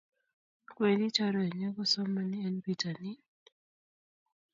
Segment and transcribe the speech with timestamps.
[0.79, 3.19] Wendi chorwenyun kosomani en pitanin